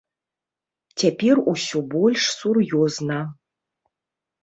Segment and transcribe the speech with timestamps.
[1.01, 3.23] Цяпер усё больш сур'ёзна.